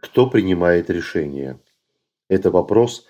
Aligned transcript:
Кто 0.00 0.28
принимает 0.28 0.90
решения? 0.90 1.58
Это 2.28 2.50
вопрос, 2.50 3.06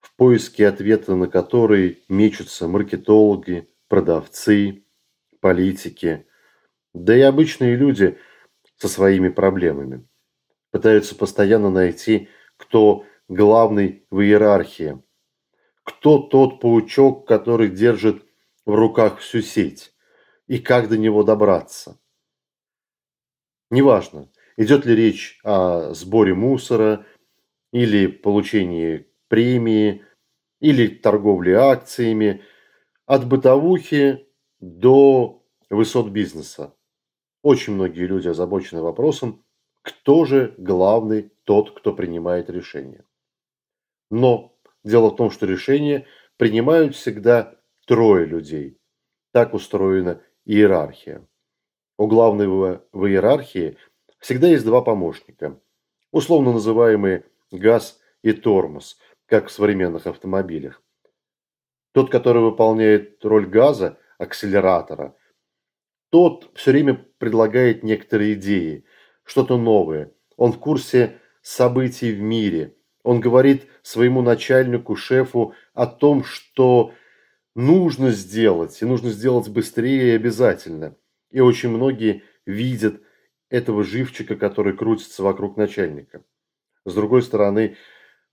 в 0.00 0.14
поиске 0.16 0.66
ответа 0.66 1.14
на 1.14 1.28
который 1.28 2.02
мечутся 2.08 2.68
маркетологи, 2.68 3.68
продавцы, 3.88 4.84
политики, 5.40 6.26
да 6.92 7.16
и 7.16 7.20
обычные 7.20 7.76
люди 7.76 8.18
со 8.76 8.88
своими 8.88 9.28
проблемами. 9.28 10.06
Пытаются 10.70 11.14
постоянно 11.14 11.70
найти, 11.70 12.28
кто 12.56 13.04
главный 13.28 14.06
в 14.10 14.20
иерархии, 14.20 15.02
кто 15.82 16.18
тот 16.18 16.60
паучок, 16.60 17.26
который 17.26 17.68
держит 17.68 18.24
в 18.64 18.74
руках 18.74 19.18
всю 19.18 19.40
сеть, 19.40 19.92
и 20.46 20.58
как 20.58 20.88
до 20.88 20.96
него 20.96 21.22
добраться. 21.22 21.98
Неважно, 23.70 24.30
Идет 24.56 24.86
ли 24.86 24.94
речь 24.94 25.38
о 25.44 25.92
сборе 25.92 26.34
мусора 26.34 27.04
или 27.72 28.06
получении 28.06 29.06
премии, 29.28 30.04
или 30.60 30.88
торговле 30.88 31.58
акциями, 31.58 32.42
от 33.04 33.28
бытовухи 33.28 34.26
до 34.60 35.44
высот 35.68 36.08
бизнеса. 36.08 36.74
Очень 37.42 37.74
многие 37.74 38.06
люди 38.06 38.28
озабочены 38.28 38.80
вопросом, 38.80 39.44
кто 39.82 40.24
же 40.24 40.54
главный 40.56 41.30
тот, 41.44 41.78
кто 41.78 41.92
принимает 41.92 42.48
решения. 42.48 43.04
Но 44.10 44.58
дело 44.84 45.10
в 45.10 45.16
том, 45.16 45.30
что 45.30 45.46
решения 45.46 46.06
принимают 46.38 46.96
всегда 46.96 47.60
трое 47.86 48.24
людей. 48.24 48.78
Так 49.32 49.52
устроена 49.52 50.22
иерархия. 50.46 51.26
У 51.98 52.06
главного 52.06 52.82
в 52.92 53.06
иерархии– 53.06 53.76
всегда 54.18 54.48
есть 54.48 54.64
два 54.64 54.82
помощника, 54.82 55.58
условно 56.10 56.52
называемые 56.52 57.24
газ 57.50 58.00
и 58.22 58.32
тормоз, 58.32 58.98
как 59.26 59.48
в 59.48 59.52
современных 59.52 60.06
автомобилях. 60.06 60.82
Тот, 61.92 62.10
который 62.10 62.42
выполняет 62.42 63.24
роль 63.24 63.46
газа, 63.46 63.98
акселератора, 64.18 65.14
тот 66.10 66.50
все 66.54 66.72
время 66.72 67.06
предлагает 67.18 67.82
некоторые 67.82 68.34
идеи, 68.34 68.84
что-то 69.24 69.58
новое. 69.58 70.12
Он 70.36 70.52
в 70.52 70.58
курсе 70.58 71.20
событий 71.42 72.12
в 72.12 72.20
мире. 72.20 72.76
Он 73.02 73.20
говорит 73.20 73.66
своему 73.82 74.22
начальнику, 74.22 74.96
шефу 74.96 75.54
о 75.74 75.86
том, 75.86 76.24
что 76.24 76.92
нужно 77.56 78.10
сделать, 78.10 78.80
и 78.82 78.84
нужно 78.84 79.10
сделать 79.10 79.48
быстрее 79.48 80.12
и 80.12 80.16
обязательно. 80.16 80.94
И 81.30 81.40
очень 81.40 81.70
многие 81.70 82.22
видят 82.44 83.00
этого 83.48 83.82
живчика, 83.82 84.36
который 84.36 84.76
крутится 84.76 85.22
вокруг 85.22 85.56
начальника. 85.56 86.22
С 86.84 86.94
другой 86.94 87.22
стороны, 87.22 87.76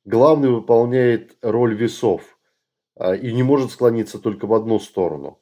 главный 0.05 0.49
выполняет 0.49 1.37
роль 1.41 1.73
весов 1.73 2.37
а, 2.95 3.15
и 3.15 3.31
не 3.31 3.43
может 3.43 3.71
склониться 3.71 4.19
только 4.19 4.45
в 4.45 4.53
одну 4.53 4.79
сторону. 4.79 5.41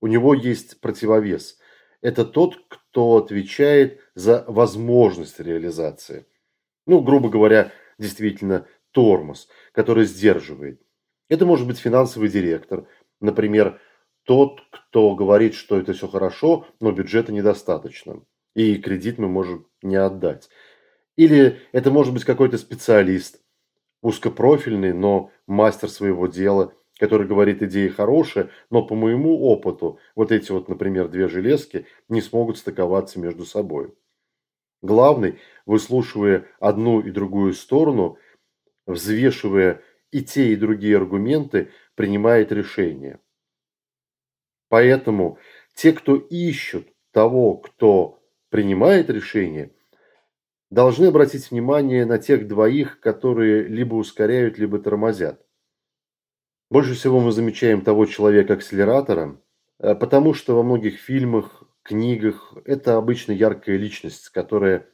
У 0.00 0.06
него 0.06 0.34
есть 0.34 0.80
противовес. 0.80 1.58
Это 2.00 2.24
тот, 2.24 2.56
кто 2.68 3.18
отвечает 3.18 4.00
за 4.14 4.44
возможность 4.48 5.38
реализации. 5.38 6.26
Ну, 6.86 7.02
грубо 7.02 7.28
говоря, 7.28 7.72
действительно 7.98 8.66
тормоз, 8.92 9.48
который 9.72 10.06
сдерживает. 10.06 10.80
Это 11.28 11.44
может 11.44 11.66
быть 11.66 11.78
финансовый 11.78 12.30
директор, 12.30 12.86
например, 13.20 13.80
тот, 14.24 14.60
кто 14.70 15.14
говорит, 15.14 15.54
что 15.54 15.78
это 15.78 15.92
все 15.92 16.08
хорошо, 16.08 16.66
но 16.80 16.92
бюджета 16.92 17.32
недостаточно 17.32 18.22
и 18.58 18.76
кредит 18.76 19.18
мы 19.18 19.28
можем 19.28 19.66
не 19.82 19.94
отдать. 19.94 20.48
Или 21.16 21.60
это 21.72 21.90
может 21.90 22.12
быть 22.12 22.24
какой-то 22.24 22.58
специалист, 22.58 23.40
узкопрофильный, 24.02 24.92
но 24.92 25.30
мастер 25.46 25.88
своего 25.88 26.26
дела, 26.26 26.74
который 26.98 27.26
говорит 27.26 27.62
идеи 27.62 27.88
хорошие, 27.88 28.50
но 28.70 28.84
по 28.84 28.96
моему 28.96 29.40
опыту 29.42 30.00
вот 30.16 30.32
эти 30.32 30.50
вот, 30.50 30.68
например, 30.68 31.08
две 31.08 31.28
железки 31.28 31.86
не 32.08 32.20
смогут 32.20 32.58
стыковаться 32.58 33.20
между 33.20 33.44
собой. 33.44 33.94
Главный, 34.82 35.38
выслушивая 35.64 36.46
одну 36.58 37.00
и 37.00 37.10
другую 37.12 37.52
сторону, 37.52 38.18
взвешивая 38.86 39.82
и 40.10 40.22
те, 40.22 40.52
и 40.52 40.56
другие 40.56 40.96
аргументы, 40.96 41.70
принимает 41.94 42.52
решение. 42.52 43.20
Поэтому 44.68 45.38
те, 45.74 45.92
кто 45.92 46.16
ищут 46.16 46.88
того, 47.12 47.56
кто 47.56 48.22
принимает 48.50 49.10
решение, 49.10 49.72
должны 50.70 51.06
обратить 51.06 51.50
внимание 51.50 52.04
на 52.04 52.18
тех 52.18 52.46
двоих, 52.46 53.00
которые 53.00 53.64
либо 53.64 53.94
ускоряют, 53.94 54.58
либо 54.58 54.78
тормозят. 54.78 55.44
Больше 56.70 56.94
всего 56.94 57.20
мы 57.20 57.32
замечаем 57.32 57.80
того 57.80 58.04
человека-акселератора, 58.04 59.40
э, 59.78 59.94
потому 59.94 60.34
что 60.34 60.54
во 60.54 60.62
многих 60.62 60.98
фильмах, 60.98 61.62
книгах 61.82 62.54
это 62.66 62.96
обычно 62.96 63.32
яркая 63.32 63.76
личность, 63.76 64.28
которая 64.28 64.86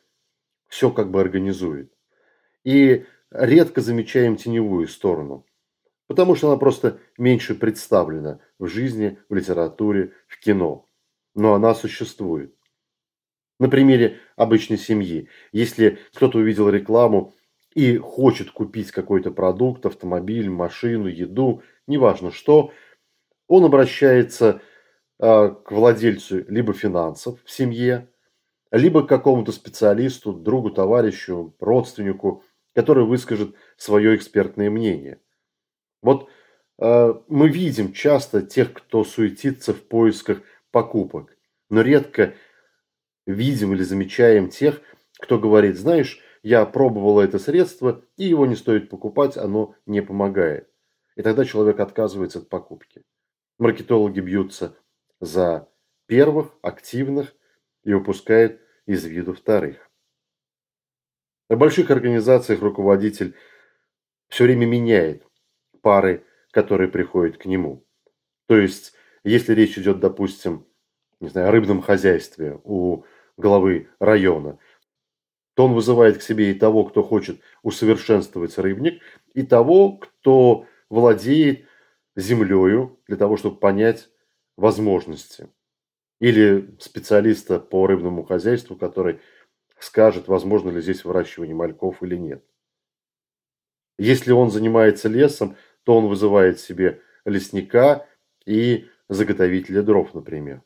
все 0.69 0.91
как 0.91 1.11
бы 1.11 1.21
организует. 1.21 1.93
И 2.63 3.05
редко 3.35 3.81
замечаем 3.81 4.37
теневую 4.37 4.89
сторону, 4.89 5.45
потому 6.07 6.37
что 6.37 6.49
она 6.49 6.57
просто 6.57 6.99
меньше 7.19 7.55
представлена 7.55 8.39
в 8.59 8.69
жизни, 8.69 9.19
в 9.29 9.35
литературе, 9.35 10.13
в 10.29 10.39
кино. 10.39 10.89
Но 11.35 11.55
она 11.55 11.75
существует. 11.75 12.55
На 13.59 13.69
примере 13.69 14.19
обычной 14.37 14.79
семьи. 14.79 15.29
Если 15.53 15.99
кто-то 16.15 16.39
увидел 16.39 16.69
рекламу 16.69 17.35
и 17.75 17.97
хочет 17.97 18.51
купить 18.53 18.93
какой-то 18.93 19.33
продукт, 19.33 19.85
автомобиль, 19.85 20.49
машину, 20.49 21.09
еду, 21.09 21.63
неважно 21.87 22.31
что, 22.31 22.73
он 23.49 23.65
обращается 23.65 24.61
э, 25.19 25.49
к 25.65 25.71
владельцу 25.73 26.45
либо 26.49 26.73
финансов 26.73 27.41
в 27.45 27.51
семье, 27.51 28.09
либо 28.71 29.03
к 29.05 29.09
какому-то 29.09 29.53
специалисту, 29.53 30.33
другу, 30.33 30.71
товарищу, 30.71 31.55
родственнику, 31.61 32.43
который 32.75 33.05
выскажет 33.05 33.55
свое 33.77 34.17
экспертное 34.17 34.71
мнение. 34.71 35.21
Вот 36.03 36.29
э, 36.79 37.15
мы 37.29 37.49
видим 37.49 37.93
часто 37.93 38.43
тех, 38.43 38.73
кто 38.73 39.05
суетится 39.05 39.73
в 39.73 39.83
поисках 39.83 40.43
покупок, 40.71 41.37
но 41.71 41.81
редко 41.83 42.35
видим 43.27 43.73
или 43.73 43.83
замечаем 43.83 44.51
тех, 44.51 44.81
кто 45.19 45.39
говорит, 45.39 45.77
знаешь, 45.77 46.21
я 46.43 46.67
пробовал 46.67 47.21
это 47.21 47.39
средство, 47.39 48.05
и 48.17 48.25
его 48.25 48.45
не 48.45 48.57
стоит 48.57 48.91
покупать, 48.91 49.37
оно 49.37 49.75
не 49.87 50.03
помогает. 50.03 50.69
И 51.17 51.23
тогда 51.23 51.45
человек 51.45 51.81
отказывается 51.81 52.41
от 52.41 52.49
покупки. 52.49 53.03
Маркетологи 53.59 54.21
бьются 54.21 54.77
за 55.21 55.69
первых, 56.07 56.51
активных, 56.61 57.35
и 57.85 57.93
упускают 57.93 58.61
из 58.87 59.05
виду 59.05 59.35
вторых. 59.35 59.91
В 61.49 61.57
больших 61.57 61.91
организациях 61.91 62.63
руководитель 62.63 63.35
все 64.29 64.45
время 64.45 64.65
меняет 64.65 65.27
пары, 65.83 66.25
которые 66.51 66.89
приходят 66.89 67.37
к 67.37 67.45
нему. 67.45 67.85
То 68.47 68.57
есть, 68.57 68.95
если 69.25 69.53
речь 69.53 69.77
идет, 69.79 70.01
допустим, 70.01 70.67
не 71.21 71.29
знаю, 71.29 71.49
о 71.49 71.51
рыбном 71.51 71.83
хозяйстве, 71.83 72.59
у 72.65 73.05
главы 73.37 73.89
района, 73.99 74.59
то 75.55 75.67
он 75.67 75.75
вызывает 75.75 76.19
к 76.19 76.23
себе 76.23 76.51
и 76.51 76.59
того, 76.59 76.85
кто 76.85 77.03
хочет 77.03 77.41
усовершенствовать 77.63 78.57
рыбник, 78.59 79.03
и 79.35 79.43
того, 79.43 79.93
кто 79.99 80.67
владеет 80.89 81.67
землею 82.17 82.99
для 83.07 83.17
того, 83.17 83.37
чтобы 83.37 83.57
понять 83.57 84.09
возможности. 84.57 85.49
Или 86.21 86.75
специалиста 86.81 87.61
по 87.61 87.87
рыбному 87.87 88.25
хозяйству, 88.25 88.77
который 88.77 89.21
скажет, 89.85 90.29
возможно 90.29 90.71
ли 90.71 90.81
здесь 90.81 91.05
выращивание 91.05 91.55
мальков 91.55 92.03
или 92.03 92.17
нет. 92.17 92.45
Если 93.99 94.33
он 94.33 94.51
занимается 94.51 95.09
лесом, 95.09 95.57
то 95.85 95.97
он 95.97 96.09
вызывает 96.09 96.59
себе 96.59 97.03
лесника 97.25 98.07
и 98.47 98.89
заготовителя 99.09 99.83
дров, 99.83 100.15
например. 100.15 100.63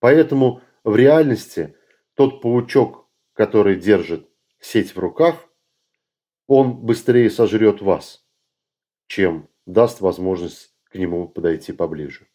Поэтому 0.00 0.62
в 0.82 0.96
реальности 0.96 1.76
тот 2.14 2.40
паучок, 2.40 3.06
который 3.34 3.76
держит 3.76 4.28
сеть 4.58 4.94
в 4.94 4.98
руках, 4.98 5.46
он 6.46 6.74
быстрее 6.74 7.30
сожрет 7.30 7.80
вас, 7.82 8.26
чем 9.06 9.48
даст 9.66 10.00
возможность 10.00 10.74
к 10.84 10.96
нему 10.96 11.28
подойти 11.28 11.72
поближе. 11.72 12.26